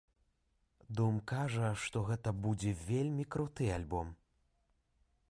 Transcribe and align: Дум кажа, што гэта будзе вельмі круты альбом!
Дум 0.99 1.17
кажа, 1.31 1.67
што 1.83 2.01
гэта 2.07 2.33
будзе 2.45 2.71
вельмі 2.87 3.25
круты 3.35 3.67
альбом! 3.75 4.07